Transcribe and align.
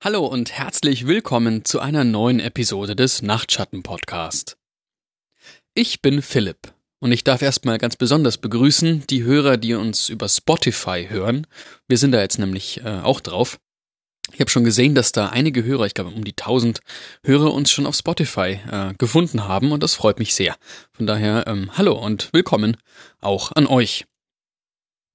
Hallo 0.00 0.24
und 0.24 0.52
herzlich 0.52 1.08
willkommen 1.08 1.64
zu 1.64 1.80
einer 1.80 2.04
neuen 2.04 2.38
Episode 2.38 2.94
des 2.94 3.20
Nachtschatten 3.20 3.82
Podcast. 3.82 4.56
Ich 5.74 6.02
bin 6.02 6.22
Philipp 6.22 6.72
und 7.00 7.10
ich 7.10 7.24
darf 7.24 7.42
erstmal 7.42 7.78
ganz 7.78 7.96
besonders 7.96 8.38
begrüßen 8.38 9.08
die 9.08 9.24
Hörer, 9.24 9.56
die 9.56 9.74
uns 9.74 10.08
über 10.08 10.28
Spotify 10.28 11.08
hören. 11.10 11.48
Wir 11.88 11.98
sind 11.98 12.12
da 12.12 12.20
jetzt 12.20 12.38
nämlich 12.38 12.80
äh, 12.84 13.00
auch 13.00 13.18
drauf. 13.18 13.58
Ich 14.32 14.38
habe 14.38 14.50
schon 14.50 14.62
gesehen, 14.62 14.94
dass 14.94 15.10
da 15.10 15.30
einige 15.30 15.64
Hörer, 15.64 15.86
ich 15.86 15.94
glaube 15.94 16.10
um 16.10 16.22
die 16.22 16.36
1000 16.38 16.78
Hörer 17.24 17.52
uns 17.52 17.68
schon 17.68 17.84
auf 17.84 17.96
Spotify 17.96 18.60
äh, 18.70 18.94
gefunden 18.98 19.48
haben 19.48 19.72
und 19.72 19.82
das 19.82 19.96
freut 19.96 20.20
mich 20.20 20.32
sehr. 20.32 20.54
Von 20.92 21.08
daher 21.08 21.48
ähm, 21.48 21.76
hallo 21.76 21.98
und 21.98 22.32
willkommen 22.32 22.76
auch 23.20 23.50
an 23.50 23.66
euch. 23.66 24.06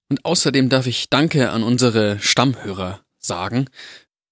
Und 0.10 0.26
außerdem 0.26 0.68
darf 0.68 0.88
ich 0.88 1.10
Danke 1.10 1.52
an 1.52 1.64
unsere 1.64 2.20
Stammhörer 2.20 3.00
sagen. 3.26 3.70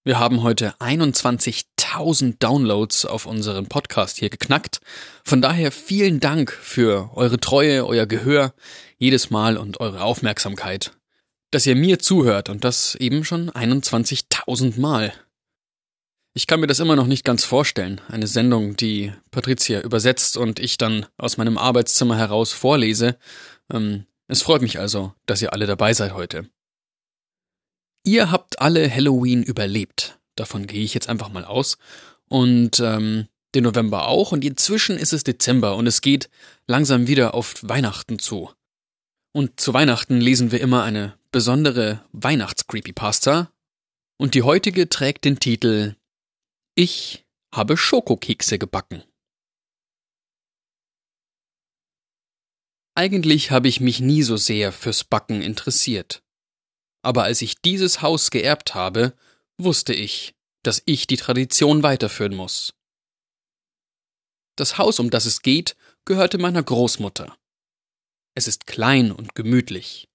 Wir 0.04 0.18
haben 0.18 0.42
heute 0.42 0.74
21.000 0.80 2.38
Downloads 2.40 3.06
auf 3.06 3.28
unseren 3.28 3.68
Podcast 3.68 4.18
hier 4.18 4.32
geknackt. 4.32 4.80
Von 5.24 5.44
daher 5.44 5.72
vielen 5.72 6.20
Dank 6.20 6.52
für 6.52 7.12
eure 7.14 7.40
Treue, 7.40 7.86
euer 7.86 8.08
Gehör 8.08 8.56
jedes 8.98 9.30
Mal 9.30 9.58
und 9.58 9.80
eure 9.80 10.02
Aufmerksamkeit. 10.02 10.94
Dass 11.52 11.68
ihr 11.68 11.76
mir 11.76 12.00
zuhört 12.00 12.50
und 12.50 12.64
das 12.64 12.96
eben 12.96 13.24
schon 13.24 13.52
21.000 13.52 14.80
Mal. 14.80 15.14
Ich 16.34 16.48
kann 16.48 16.62
mir 16.62 16.68
das 16.68 16.80
immer 16.80 16.96
noch 16.96 17.06
nicht 17.06 17.24
ganz 17.24 17.44
vorstellen. 17.44 18.02
Eine 18.08 18.26
Sendung, 18.26 18.76
die 18.76 19.14
Patricia 19.30 19.82
übersetzt 19.82 20.36
und 20.36 20.60
ich 20.60 20.80
dann 20.80 21.06
aus 21.18 21.38
meinem 21.38 21.60
Arbeitszimmer 21.60 22.18
heraus 22.18 22.54
vorlese. 22.54 23.20
Ähm, 23.72 24.08
es 24.28 24.42
freut 24.42 24.64
mich 24.64 24.80
also, 24.80 25.14
dass 25.28 25.44
ihr 25.44 25.54
alle 25.54 25.68
dabei 25.68 25.94
seid 25.94 26.16
heute. 26.16 26.50
Ihr 28.04 28.32
habt 28.32 28.60
alle 28.60 28.90
Halloween 28.90 29.44
überlebt. 29.44 30.20
Davon 30.36 30.66
gehe 30.66 30.84
ich 30.84 30.94
jetzt 30.94 31.10
einfach 31.10 31.30
mal 31.30 31.46
aus. 31.46 31.78
Und 32.28 32.80
ähm, 32.80 33.28
den 33.54 33.64
November 33.64 34.08
auch. 34.08 34.32
Und 34.32 34.44
inzwischen 34.44 34.98
ist 34.98 35.14
es 35.14 35.24
Dezember 35.24 35.76
und 35.76 35.88
es 35.88 36.02
geht 36.02 36.30
langsam 36.68 37.08
wieder 37.08 37.34
auf 37.34 37.56
Weihnachten 37.62 38.18
zu. 38.18 38.52
Und 39.34 39.60
zu 39.60 39.74
Weihnachten 39.74 40.20
lesen 40.20 40.52
wir 40.52 40.62
immer 40.62 40.84
eine 40.84 41.18
besondere 41.32 42.04
Weihnachts-Creepypasta. 42.12 43.52
Und 44.18 44.34
die 44.34 44.44
heutige 44.44 44.90
trägt 44.90 45.26
den 45.26 45.40
Titel 45.40 45.96
Ich 46.76 47.26
habe 47.54 47.78
Schokokekse 47.78 48.58
gebacken. 48.58 49.04
Eigentlich 52.96 53.52
habe 53.52 53.68
ich 53.68 53.80
mich 53.80 54.00
nie 54.00 54.24
so 54.24 54.38
sehr 54.38 54.72
fürs 54.72 55.04
Backen 55.04 55.42
interessiert 55.42 56.24
aber 57.02 57.24
als 57.24 57.42
ich 57.42 57.62
dieses 57.62 58.02
Haus 58.02 58.32
geerbt 58.32 58.76
habe, 58.76 59.14
wusste 59.58 59.94
ich, 59.94 60.36
dass 60.64 60.82
ich 60.86 61.08
die 61.08 61.18
Tradition 61.18 61.84
weiterführen 61.84 62.36
muss. 62.36 62.74
Das 64.56 64.78
Haus, 64.78 65.00
um 65.00 65.10
das 65.10 65.26
es 65.26 65.42
geht, 65.42 65.76
gehörte 66.06 66.38
meiner 66.38 66.62
Großmutter. 66.62 67.36
Es 68.36 68.48
ist 68.48 68.68
klein 68.68 69.12
und 69.12 69.36
gemütlich. 69.36 70.10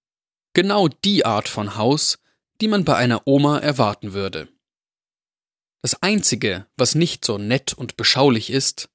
Genau 0.55 0.89
die 0.89 1.27
Art 1.27 1.49
von 1.49 1.77
Haus, 1.77 2.19
die 2.61 2.69
man 2.69 2.85
bei 2.85 2.97
einer 2.97 3.27
Oma 3.27 3.59
erwarten 3.59 4.13
würde. 4.13 4.49
Das 5.83 6.03
Einzige, 6.03 6.67
was 6.77 6.95
nicht 6.95 7.25
so 7.25 7.39
nett 7.39 7.75
und 7.75 7.97
beschaulich 7.97 8.51
ist, 8.51 8.89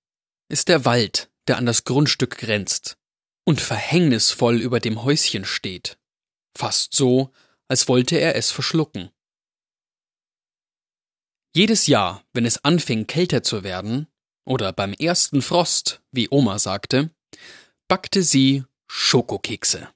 ist 0.49 0.67
der 0.67 0.85
Wald, 0.85 1.29
der 1.47 1.57
an 1.57 1.65
das 1.65 1.83
Grundstück 1.83 2.37
grenzt 2.37 2.97
und 3.45 3.61
verhängnisvoll 3.61 4.59
über 4.59 4.79
dem 4.79 5.03
Häuschen 5.03 5.45
steht. 5.45 5.97
Fast 6.57 6.93
so, 6.93 7.31
als 7.71 7.87
wollte 7.87 8.17
er 8.17 8.35
es 8.35 8.51
verschlucken. 8.51 9.11
Jedes 11.55 11.87
Jahr, 11.87 12.21
wenn 12.33 12.43
es 12.43 12.65
anfing 12.65 13.07
kälter 13.07 13.43
zu 13.43 13.63
werden, 13.63 14.07
oder 14.45 14.73
beim 14.73 14.91
ersten 14.91 15.41
Frost, 15.41 16.01
wie 16.11 16.27
Oma 16.29 16.59
sagte, 16.59 17.11
backte 17.87 18.23
sie 18.23 18.65
Schokokekse. 18.87 19.87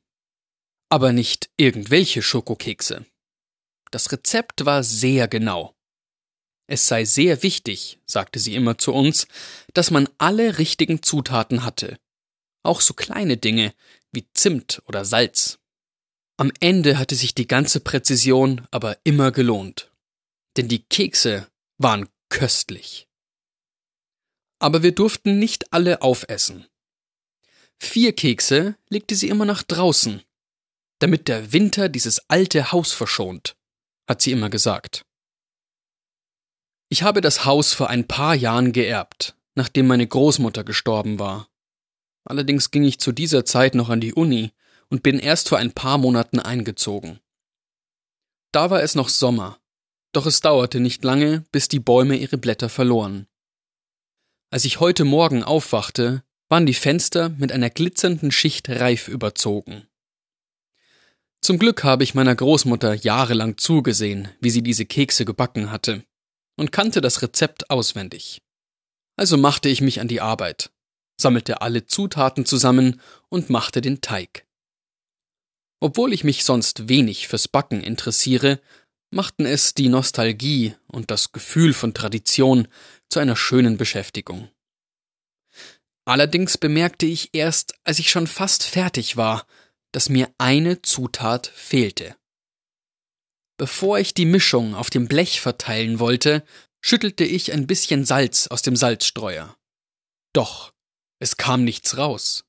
Aber 0.88 1.12
nicht 1.12 1.50
irgendwelche 1.58 2.22
Schokokekse. 2.22 3.06
Das 3.92 4.10
Rezept 4.10 4.64
war 4.64 4.82
sehr 4.82 5.28
genau. 5.28 5.76
Es 6.68 6.88
sei 6.88 7.04
sehr 7.04 7.44
wichtig, 7.44 8.00
sagte 8.06 8.40
sie 8.40 8.56
immer 8.56 8.78
zu 8.78 8.94
uns, 8.94 9.28
dass 9.74 9.92
man 9.92 10.08
alle 10.18 10.60
richtigen 10.60 11.04
Zutaten 11.04 11.66
hatte. 11.66 12.00
Auch 12.64 12.80
so 12.80 12.94
kleine 12.94 13.36
Dinge 13.36 13.74
wie 14.14 14.26
Zimt 14.32 14.82
oder 14.86 15.04
Salz. 15.04 15.60
Am 16.38 16.52
Ende 16.60 16.98
hatte 16.98 17.16
sich 17.16 17.34
die 17.34 17.48
ganze 17.48 17.80
Präzision 17.80 18.68
aber 18.72 18.98
immer 19.04 19.32
gelohnt. 19.32 19.92
Denn 20.58 20.68
die 20.68 20.84
Kekse 20.84 21.48
waren 21.78 22.10
köstlich. 22.30 23.08
Aber 24.60 24.84
wir 24.84 24.94
durften 24.94 25.40
nicht 25.40 25.72
alle 25.74 26.02
aufessen. 26.02 26.68
Vier 27.78 28.14
Kekse 28.14 28.76
legte 28.90 29.16
sie 29.16 29.30
immer 29.30 29.46
nach 29.46 29.64
draußen, 29.64 30.22
damit 31.00 31.28
der 31.28 31.52
Winter 31.52 31.90
dieses 31.90 32.30
alte 32.30 32.72
Haus 32.72 32.94
verschont, 32.94 33.56
hat 34.08 34.22
sie 34.22 34.32
immer 34.32 34.50
gesagt. 34.50 35.06
Ich 36.90 37.04
habe 37.04 37.20
das 37.22 37.46
Haus 37.46 37.74
vor 37.74 37.90
ein 37.90 38.08
paar 38.08 38.36
Jahren 38.36 38.72
geerbt, 38.72 39.36
nachdem 39.56 39.88
meine 39.88 40.08
Großmutter 40.08 40.64
gestorben 40.64 41.20
war. 41.20 41.50
Allerdings 42.24 42.72
ging 42.72 42.84
ich 42.84 43.00
zu 43.00 43.12
dieser 43.12 43.46
Zeit 43.46 43.76
noch 43.76 43.90
an 43.90 44.02
die 44.02 44.14
Uni 44.14 44.52
und 44.90 45.04
bin 45.04 45.20
erst 45.20 45.50
vor 45.50 45.58
ein 45.58 45.72
paar 45.72 45.98
Monaten 45.98 46.40
eingezogen. 46.40 47.20
Da 48.52 48.70
war 48.70 48.82
es 48.82 48.96
noch 48.96 49.10
Sommer, 49.10 49.60
doch 50.12 50.26
es 50.26 50.40
dauerte 50.40 50.80
nicht 50.80 51.04
lange, 51.04 51.44
bis 51.52 51.68
die 51.68 51.80
Bäume 51.80 52.16
ihre 52.16 52.38
Blätter 52.38 52.70
verloren. 52.70 53.28
Als 54.50 54.64
ich 54.64 54.80
heute 54.80 55.04
Morgen 55.04 55.44
aufwachte, 55.44 56.24
waren 56.48 56.66
die 56.66 56.74
Fenster 56.74 57.30
mit 57.30 57.52
einer 57.52 57.70
glitzernden 57.70 58.32
Schicht 58.32 58.70
Reif 58.70 59.08
überzogen. 59.08 59.88
Zum 61.42 61.60
Glück 61.60 61.84
habe 61.84 62.04
ich 62.04 62.16
meiner 62.16 62.34
Großmutter 62.34 62.94
jahrelang 62.94 63.58
zugesehen, 63.58 64.30
wie 64.40 64.50
sie 64.50 64.64
diese 64.64 64.86
Kekse 64.86 65.26
gebacken 65.26 65.72
hatte, 65.72 66.04
und 66.56 66.72
kannte 66.72 67.02
das 67.02 67.22
Rezept 67.22 67.70
auswendig. 67.70 68.42
Also 69.18 69.38
machte 69.38 69.70
ich 69.70 69.82
mich 69.82 70.00
an 70.00 70.08
die 70.08 70.22
Arbeit, 70.22 70.72
sammelte 71.20 71.62
alle 71.62 71.86
Zutaten 71.86 72.46
zusammen 72.46 73.02
und 73.30 73.50
machte 73.50 73.82
den 73.82 74.02
Teig. 74.02 74.46
Obwohl 75.80 76.14
ich 76.14 76.24
mich 76.24 76.44
sonst 76.44 76.88
wenig 76.90 77.28
fürs 77.28 77.48
Backen 77.48 77.82
interessiere, 77.82 78.62
machten 79.12 79.46
es 79.46 79.74
die 79.74 79.90
Nostalgie 79.90 80.76
und 80.88 81.12
das 81.12 81.32
Gefühl 81.32 81.74
von 81.74 81.94
Tradition 81.94 82.68
zu 83.10 83.20
einer 83.20 83.36
schönen 83.36 83.78
Beschäftigung. 83.78 84.50
Allerdings 86.06 86.58
bemerkte 86.58 87.06
ich 87.06 87.30
erst, 87.34 87.76
als 87.84 88.00
ich 88.00 88.10
schon 88.10 88.28
fast 88.28 88.64
fertig 88.64 89.18
war, 89.18 89.48
dass 89.92 90.10
mir 90.10 90.30
eine 90.38 90.82
Zutat 90.82 91.48
fehlte. 91.48 92.16
Bevor 93.58 94.00
ich 94.00 94.14
die 94.14 94.26
Mischung 94.26 94.76
auf 94.76 94.90
dem 94.90 95.08
Blech 95.08 95.40
verteilen 95.40 96.00
wollte, 96.00 96.44
schüttelte 96.82 97.24
ich 97.24 97.54
ein 97.54 97.68
bisschen 97.68 98.06
Salz 98.06 98.48
aus 98.48 98.62
dem 98.62 98.76
Salzstreuer. 98.76 99.56
Doch 100.34 100.74
es 101.20 101.38
kam 101.38 101.64
nichts 101.64 101.98
raus. 101.98 102.44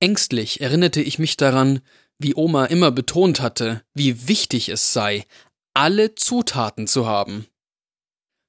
Ängstlich 0.00 0.60
erinnerte 0.60 1.00
ich 1.00 1.18
mich 1.18 1.36
daran, 1.36 1.80
wie 2.18 2.34
Oma 2.34 2.66
immer 2.66 2.90
betont 2.90 3.40
hatte, 3.40 3.82
wie 3.94 4.28
wichtig 4.28 4.68
es 4.68 4.92
sei, 4.92 5.24
alle 5.74 6.14
Zutaten 6.14 6.86
zu 6.86 7.06
haben. 7.06 7.46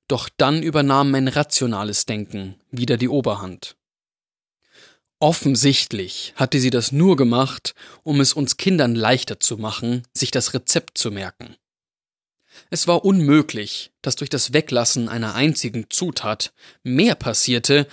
Doch 0.07 0.29
dann 0.37 0.63
übernahm 0.63 1.11
mein 1.11 1.27
rationales 1.27 2.05
Denken 2.05 2.55
wieder 2.71 2.97
die 2.97 3.09
Oberhand. 3.09 3.75
Offensichtlich 5.19 6.33
hatte 6.35 6.59
sie 6.59 6.69
das 6.69 6.91
nur 6.91 7.15
gemacht, 7.15 7.75
um 8.03 8.21
es 8.21 8.33
uns 8.33 8.57
Kindern 8.57 8.95
leichter 8.95 9.39
zu 9.39 9.57
machen, 9.57 10.03
sich 10.13 10.31
das 10.31 10.53
Rezept 10.53 10.97
zu 10.97 11.11
merken. 11.11 11.55
Es 12.69 12.87
war 12.87 13.05
unmöglich, 13.05 13.91
dass 14.01 14.15
durch 14.15 14.29
das 14.29 14.53
Weglassen 14.53 15.09
einer 15.09 15.35
einzigen 15.35 15.89
Zutat 15.89 16.53
mehr 16.83 17.15
passierte, 17.15 17.87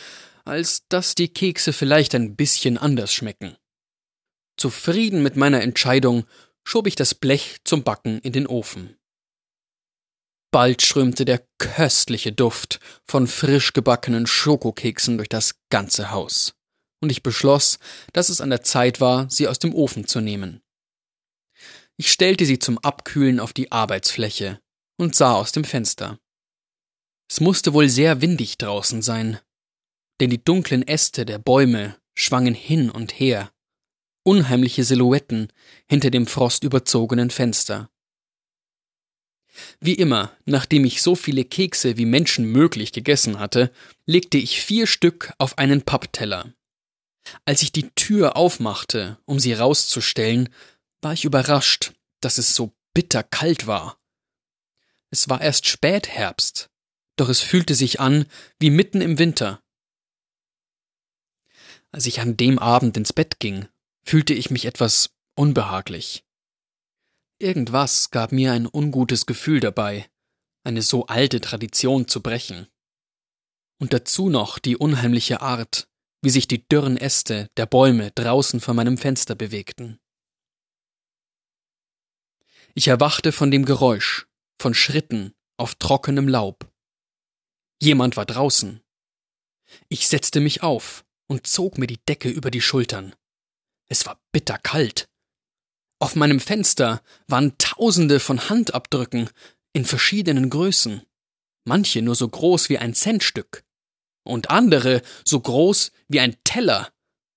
als 0.47 0.87
dass 0.89 1.15
die 1.15 1.29
Kekse 1.29 1.73
vielleicht 1.73 2.15
ein 2.15 2.37
bisschen 2.37 2.79
anders 2.79 3.13
schmecken. 3.13 3.57
Zufrieden 4.57 5.23
mit 5.23 5.37
meiner 5.37 5.61
Entscheidung 5.63 6.25
schob 6.65 6.87
ich 6.87 6.95
das 6.95 7.15
Blech 7.15 7.59
zum 7.65 7.83
Backen 7.83 8.21
in 8.21 8.33
den 8.33 8.47
Ofen. 8.47 8.97
Bald 10.51 10.83
strömte 10.83 11.25
der 11.25 11.47
köstliche 11.59 12.33
Duft 12.33 12.81
von 13.05 13.27
frisch 13.27 13.73
gebackenen 13.73 14.27
Schokokeksen 14.27 15.19
durch 15.19 15.29
das 15.29 15.57
ganze 15.71 16.11
Haus, 16.11 16.55
und 17.01 17.11
ich 17.11 17.23
beschloss, 17.23 17.79
dass 18.13 18.31
es 18.31 18.41
an 18.41 18.51
der 18.51 18.63
Zeit 18.63 19.01
war, 19.01 19.29
sie 19.29 19.49
aus 19.49 19.59
dem 19.59 19.75
Ofen 19.75 20.07
zu 20.07 20.21
nehmen. 20.21 20.63
Ich 21.99 22.11
stellte 22.11 22.47
sie 22.47 22.59
zum 22.59 22.79
Abkühlen 22.79 23.41
auf 23.41 23.53
die 23.53 23.73
Arbeitsfläche 23.73 24.61
und 24.97 25.15
sah 25.15 25.35
aus 25.35 25.53
dem 25.53 25.65
Fenster. 25.65 26.19
Es 27.29 27.41
musste 27.41 27.73
wohl 27.73 27.89
sehr 27.89 28.21
windig 28.21 28.57
draußen 28.59 29.03
sein, 29.03 29.41
denn 30.21 30.31
die 30.31 30.43
dunklen 30.43 30.87
Äste 30.87 31.25
der 31.25 31.39
Bäume 31.39 31.97
schwangen 32.15 32.55
hin 32.55 32.91
und 32.91 33.19
her, 33.19 33.53
unheimliche 34.23 34.85
Silhouetten 34.85 35.53
hinter 35.87 36.11
dem 36.11 36.27
frostüberzogenen 36.27 37.31
Fenster. 37.31 37.91
Wie 39.81 39.95
immer, 39.95 40.37
nachdem 40.45 40.85
ich 40.85 41.03
so 41.03 41.15
viele 41.15 41.45
Kekse 41.45 41.97
wie 41.97 42.05
Menschen 42.05 42.45
möglich 42.45 42.93
gegessen 42.93 43.39
hatte, 43.39 43.73
legte 44.05 44.39
ich 44.39 44.61
vier 44.61 44.87
Stück 44.87 45.33
auf 45.39 45.59
einen 45.59 45.83
Pappteller. 45.83 46.53
Als 47.45 47.63
ich 47.63 47.73
die 47.73 47.91
Tür 47.91 48.37
aufmachte, 48.37 49.19
um 49.25 49.41
sie 49.41 49.53
rauszustellen, 49.53 50.49
war 51.01 51.13
ich 51.13 51.25
überrascht, 51.25 51.93
dass 52.21 52.39
es 52.39 52.55
so 52.55 52.75
bitter 52.95 53.23
kalt 53.23 53.67
war. 53.67 53.99
Es 55.11 55.29
war 55.29 55.41
erst 55.41 55.67
Spätherbst, 55.67 56.71
doch 57.17 57.29
es 57.29 57.41
fühlte 57.41 57.75
sich 57.75 58.01
an 58.01 58.27
wie 58.59 58.71
mitten 58.71 59.01
im 59.01 59.19
Winter. 59.19 59.63
Als 61.97 62.05
ich 62.05 62.21
an 62.21 62.37
dem 62.37 62.59
Abend 62.59 62.99
ins 62.99 63.15
Bett 63.15 63.41
ging, 63.41 63.69
fühlte 64.05 64.35
ich 64.35 64.51
mich 64.51 64.67
etwas 64.67 65.15
unbehaglich. 65.35 66.27
Irgendwas 67.39 68.11
gab 68.11 68.33
mir 68.33 68.53
ein 68.53 68.69
ungutes 68.71 69.25
Gefühl 69.25 69.61
dabei, 69.61 70.07
eine 70.63 70.83
so 70.83 71.07
alte 71.07 71.41
Tradition 71.41 72.07
zu 72.07 72.21
brechen. 72.21 72.69
Und 73.81 73.95
dazu 73.95 74.29
noch 74.29 74.59
die 74.59 74.77
unheimliche 74.77 75.41
Art, 75.41 75.89
wie 76.21 76.29
sich 76.29 76.47
die 76.47 76.69
dürren 76.69 76.99
Äste 76.99 77.49
der 77.57 77.65
Bäume 77.65 78.11
draußen 78.11 78.61
vor 78.61 78.75
meinem 78.75 78.99
Fenster 78.99 79.35
bewegten. 79.35 79.99
Ich 82.75 82.89
erwachte 82.89 83.33
von 83.33 83.51
dem 83.51 83.65
Geräusch, 83.65 84.27
von 84.61 84.75
Schritten 84.75 85.33
auf 85.57 85.77
trockenem 85.77 86.29
Laub. 86.29 86.71
Jemand 87.81 88.19
war 88.19 88.27
draußen. 88.27 88.83
Ich 89.89 90.09
setzte 90.09 90.41
mich 90.41 90.63
auf 90.63 91.06
und 91.27 91.47
zog 91.47 91.79
mir 91.79 91.87
die 91.87 92.05
Decke 92.09 92.29
über 92.29 92.51
die 92.51 92.61
Schultern. 92.61 93.15
Es 93.89 94.07
war 94.07 94.21
bitterkalt. 94.33 95.09
Auf 95.99 96.15
meinem 96.15 96.41
Fenster 96.41 97.03
waren 97.27 97.57
tausende 97.59 98.21
von 98.21 98.49
Handabdrücken 98.49 99.31
in 99.73 99.85
verschiedenen 99.85 100.51
Größen, 100.51 101.03
manche 101.65 102.03
nur 102.03 102.15
so 102.15 102.29
groß 102.29 102.69
wie 102.69 102.79
ein 102.79 102.95
Centstück 102.95 103.65
und 104.25 104.51
andere 104.51 105.03
so 105.25 105.41
groß 105.41 105.93
wie 106.09 106.21
ein 106.21 106.37
Teller 106.45 106.93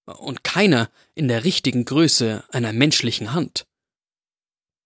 und 0.05 0.43
keiner 0.43 0.91
in 1.15 1.27
der 1.27 1.43
richtigen 1.43 1.85
Größe 1.85 2.43
einer 2.49 2.73
menschlichen 2.73 3.33
Hand. 3.33 3.67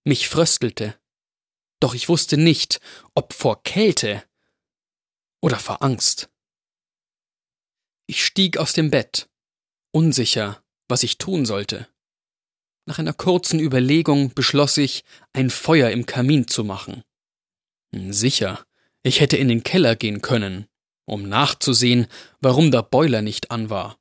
Mich 0.03 0.27
fröstelte, 0.27 0.99
doch 1.79 1.93
ich 1.93 2.09
wusste 2.09 2.37
nicht, 2.37 2.79
ob 3.15 3.33
vor 3.33 3.63
Kälte 3.63 4.23
oder 5.41 5.57
vor 5.59 5.81
Angst. 5.81 6.29
Ich 8.07 8.25
stieg 8.25 8.57
aus 8.57 8.73
dem 8.73 8.91
Bett, 8.91 9.29
unsicher, 9.91 10.63
was 10.89 11.03
ich 11.03 11.17
tun 11.17 11.45
sollte. 11.45 11.87
Nach 12.85 12.99
einer 12.99 13.13
kurzen 13.13 13.59
Überlegung 13.59 14.33
beschloss 14.33 14.77
ich, 14.77 15.03
ein 15.31 15.49
Feuer 15.49 15.89
im 15.89 16.05
Kamin 16.05 16.47
zu 16.47 16.63
machen. 16.63 17.03
Hm, 17.95 18.11
sicher, 18.11 18.65
ich 19.03 19.21
hätte 19.21 19.37
in 19.37 19.47
den 19.47 19.63
Keller 19.63 19.95
gehen 19.95 20.21
können, 20.21 20.67
um 21.05 21.23
nachzusehen, 21.27 22.07
warum 22.41 22.71
der 22.71 22.83
Boiler 22.83 23.21
nicht 23.21 23.51
an 23.51 23.69
war. 23.69 23.97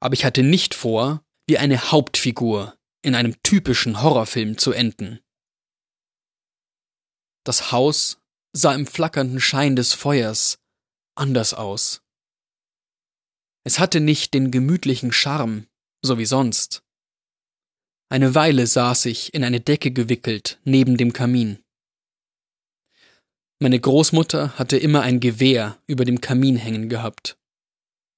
Aber 0.00 0.14
ich 0.14 0.24
hatte 0.24 0.42
nicht 0.42 0.74
vor, 0.74 1.24
wie 1.46 1.58
eine 1.58 1.92
Hauptfigur 1.92 2.76
in 3.02 3.14
einem 3.14 3.40
typischen 3.44 4.02
Horrorfilm 4.02 4.58
zu 4.58 4.72
enden. 4.72 5.20
Das 7.44 7.70
Haus 7.70 8.18
sah 8.52 8.74
im 8.74 8.86
flackernden 8.86 9.40
Schein 9.40 9.76
des 9.76 9.94
Feuers 9.94 10.58
anders 11.14 11.54
aus. 11.54 12.02
Es 13.66 13.80
hatte 13.80 13.98
nicht 13.98 14.32
den 14.32 14.52
gemütlichen 14.52 15.10
Charme, 15.10 15.66
so 16.00 16.18
wie 16.18 16.24
sonst. 16.24 16.84
Eine 18.08 18.36
Weile 18.36 18.64
saß 18.64 19.06
ich 19.06 19.34
in 19.34 19.42
eine 19.42 19.60
Decke 19.60 19.90
gewickelt 19.90 20.60
neben 20.62 20.96
dem 20.96 21.12
Kamin. 21.12 21.58
Meine 23.58 23.80
Großmutter 23.80 24.56
hatte 24.56 24.76
immer 24.76 25.02
ein 25.02 25.18
Gewehr 25.18 25.82
über 25.88 26.04
dem 26.04 26.20
Kamin 26.20 26.54
hängen 26.54 26.88
gehabt. 26.88 27.40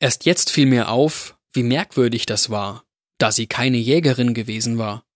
Erst 0.00 0.26
jetzt 0.26 0.50
fiel 0.50 0.66
mir 0.66 0.90
auf, 0.90 1.38
wie 1.54 1.62
merkwürdig 1.62 2.26
das 2.26 2.50
war, 2.50 2.84
da 3.16 3.32
sie 3.32 3.46
keine 3.46 3.78
Jägerin 3.78 4.34
gewesen 4.34 4.76
war. 4.76 5.06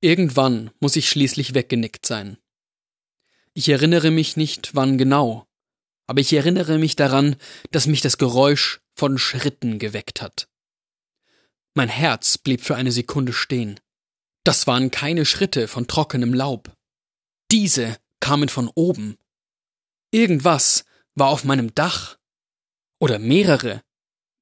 Irgendwann 0.00 0.72
muss 0.80 0.96
ich 0.96 1.08
schließlich 1.08 1.54
weggenickt 1.54 2.04
sein. 2.04 2.38
Ich 3.52 3.68
erinnere 3.68 4.10
mich 4.10 4.36
nicht, 4.36 4.74
wann 4.74 4.98
genau, 4.98 5.46
aber 6.06 6.20
ich 6.20 6.32
erinnere 6.32 6.78
mich 6.78 6.96
daran, 6.96 7.36
dass 7.70 7.86
mich 7.86 8.00
das 8.00 8.18
Geräusch 8.18 8.80
von 8.94 9.18
Schritten 9.18 9.78
geweckt 9.78 10.22
hat. 10.22 10.48
Mein 11.74 11.88
Herz 11.88 12.38
blieb 12.38 12.60
für 12.60 12.76
eine 12.76 12.92
Sekunde 12.92 13.32
stehen. 13.32 13.80
Das 14.44 14.66
waren 14.66 14.90
keine 14.90 15.24
Schritte 15.24 15.68
von 15.68 15.86
trockenem 15.86 16.34
Laub. 16.34 16.76
Diese 17.50 17.98
kamen 18.20 18.48
von 18.48 18.70
oben. 18.74 19.16
Irgendwas 20.10 20.84
war 21.14 21.28
auf 21.28 21.44
meinem 21.44 21.74
Dach. 21.74 22.18
Oder 23.00 23.18
mehrere, 23.18 23.82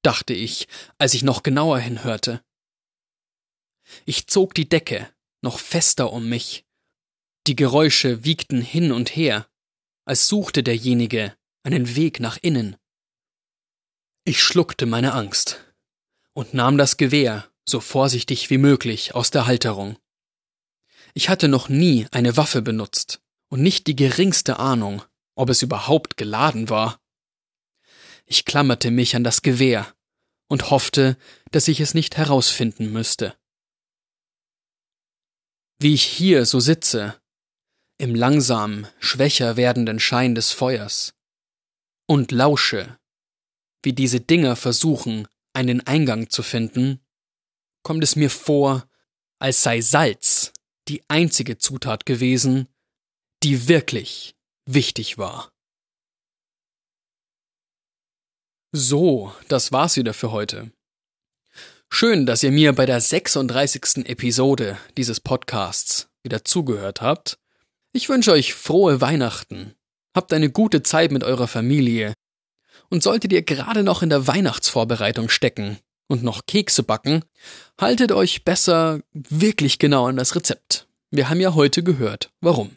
dachte 0.03 0.33
ich, 0.33 0.67
als 0.97 1.13
ich 1.13 1.23
noch 1.23 1.43
genauer 1.43 1.79
hinhörte. 1.79 2.43
Ich 4.05 4.27
zog 4.27 4.53
die 4.53 4.69
Decke 4.69 5.09
noch 5.41 5.59
fester 5.59 6.13
um 6.13 6.29
mich. 6.29 6.65
Die 7.47 7.55
Geräusche 7.55 8.23
wiegten 8.23 8.61
hin 8.61 8.91
und 8.91 9.15
her, 9.15 9.49
als 10.05 10.27
suchte 10.27 10.63
derjenige 10.63 11.35
einen 11.63 11.95
Weg 11.95 12.19
nach 12.19 12.37
innen. 12.41 12.75
Ich 14.25 14.41
schluckte 14.41 14.85
meine 14.85 15.13
Angst 15.13 15.63
und 16.33 16.53
nahm 16.53 16.77
das 16.77 16.97
Gewehr 16.97 17.49
so 17.65 17.79
vorsichtig 17.79 18.49
wie 18.49 18.57
möglich 18.57 19.15
aus 19.15 19.31
der 19.31 19.47
Halterung. 19.47 19.97
Ich 21.13 21.29
hatte 21.29 21.47
noch 21.47 21.69
nie 21.69 22.07
eine 22.11 22.37
Waffe 22.37 22.61
benutzt 22.61 23.21
und 23.49 23.61
nicht 23.61 23.87
die 23.87 23.95
geringste 23.95 24.59
Ahnung, 24.59 25.03
ob 25.35 25.49
es 25.49 25.61
überhaupt 25.61 26.17
geladen 26.17 26.69
war. 26.69 26.99
Ich 28.25 28.45
klammerte 28.45 28.91
mich 28.91 29.15
an 29.15 29.23
das 29.23 29.41
Gewehr 29.41 29.93
und 30.47 30.69
hoffte, 30.69 31.17
dass 31.51 31.67
ich 31.67 31.79
es 31.79 31.93
nicht 31.93 32.17
herausfinden 32.17 32.91
müsste. 32.91 33.35
Wie 35.79 35.93
ich 35.93 36.03
hier 36.03 36.45
so 36.45 36.59
sitze, 36.59 37.19
im 37.97 38.15
langsam 38.15 38.87
schwächer 38.99 39.55
werdenden 39.55 39.99
Schein 39.99 40.35
des 40.35 40.51
Feuers, 40.51 41.13
und 42.07 42.31
lausche, 42.31 42.97
wie 43.83 43.93
diese 43.93 44.19
Dinger 44.19 44.55
versuchen, 44.55 45.27
einen 45.53 45.85
Eingang 45.85 46.29
zu 46.29 46.43
finden, 46.43 46.99
kommt 47.83 48.03
es 48.03 48.15
mir 48.15 48.29
vor, 48.29 48.87
als 49.39 49.63
sei 49.63 49.81
Salz 49.81 50.53
die 50.87 51.03
einzige 51.09 51.57
Zutat 51.57 52.05
gewesen, 52.05 52.67
die 53.43 53.67
wirklich 53.67 54.35
wichtig 54.65 55.17
war. 55.17 55.51
So, 58.71 59.33
das 59.49 59.71
war's 59.71 59.97
wieder 59.97 60.13
für 60.13 60.31
heute. 60.31 60.71
Schön, 61.89 62.25
dass 62.25 62.41
ihr 62.41 62.51
mir 62.51 62.73
bei 62.73 62.87
der 62.87 62.99
36. 62.99 64.07
Episode 64.07 64.79
dieses 64.97 65.19
Podcasts 65.19 66.09
wieder 66.23 66.43
zugehört 66.43 67.01
habt. 67.01 67.37
Ich 67.91 68.09
wünsche 68.09 68.31
euch 68.31 68.55
frohe 68.55 68.99
Weihnachten. 68.99 69.75
Habt 70.15 70.33
eine 70.33 70.49
gute 70.49 70.83
Zeit 70.83 71.11
mit 71.11 71.23
eurer 71.23 71.47
Familie 71.47 72.13
und 72.89 73.03
solltet 73.03 73.33
ihr 73.33 73.41
gerade 73.41 73.83
noch 73.83 74.03
in 74.03 74.09
der 74.09 74.27
Weihnachtsvorbereitung 74.27 75.29
stecken 75.29 75.79
und 76.07 76.23
noch 76.23 76.45
Kekse 76.45 76.83
backen, 76.83 77.23
haltet 77.79 78.11
euch 78.11 78.43
besser 78.43 79.01
wirklich 79.13 79.79
genau 79.79 80.07
an 80.07 80.17
das 80.17 80.35
Rezept. 80.35 80.87
Wir 81.09 81.29
haben 81.29 81.39
ja 81.39 81.53
heute 81.55 81.83
gehört, 81.83 82.31
warum. 82.41 82.75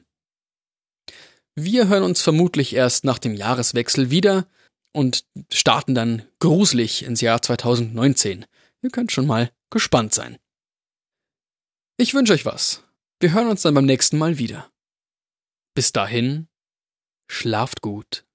Wir 1.55 1.89
hören 1.89 2.03
uns 2.03 2.23
vermutlich 2.23 2.75
erst 2.75 3.05
nach 3.05 3.19
dem 3.19 3.35
Jahreswechsel 3.35 4.11
wieder 4.11 4.47
und 4.93 5.25
starten 5.53 5.95
dann 5.95 6.23
gruselig 6.39 7.05
ins 7.05 7.21
Jahr 7.21 7.41
2019. 7.43 8.47
Ihr 8.83 8.91
könnt 8.91 9.13
schon 9.13 9.27
mal 9.27 9.51
gespannt 9.71 10.15
sein. 10.15 10.39
Ich 11.99 12.13
wünsche 12.13 12.35
euch 12.35 12.45
was. 12.45 12.83
Wir 13.21 13.33
hören 13.33 13.49
uns 13.49 13.63
dann 13.63 13.75
beim 13.75 13.87
nächsten 13.87 14.19
Mal 14.19 14.37
wieder. 14.39 14.71
Bis 15.75 15.93
dahin, 15.93 16.49
schlaft 17.29 17.81
gut. 17.83 18.26